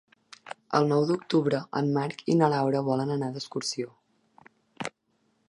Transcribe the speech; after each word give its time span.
El 0.77 0.87
nou 0.91 1.03
d'octubre 1.09 1.59
en 1.81 1.91
Marc 1.99 2.23
i 2.35 2.39
na 2.41 2.49
Laura 2.55 2.83
volen 2.91 3.15
anar 3.19 3.31
d'excursió. 3.37 3.95